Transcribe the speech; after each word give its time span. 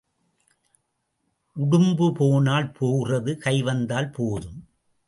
உடும்பு 1.55 2.13
போனால் 2.13 2.71
போகிறது 2.71 3.37
கை 3.37 3.61
வந்தால் 3.61 4.11
போதும். 4.11 4.67